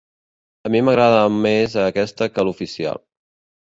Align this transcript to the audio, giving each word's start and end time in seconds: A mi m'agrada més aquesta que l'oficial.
A 0.69 0.71
mi 0.75 0.81
m'agrada 0.87 1.21
més 1.45 1.79
aquesta 1.85 2.33
que 2.35 2.51
l'oficial. 2.51 3.09